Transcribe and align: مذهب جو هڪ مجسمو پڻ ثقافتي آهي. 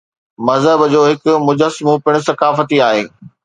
مذهب 0.47 0.79
جو 0.93 1.01
هڪ 1.09 1.27
مجسمو 1.51 1.93
پڻ 2.09 2.19
ثقافتي 2.27 2.85
آهي. 2.91 3.05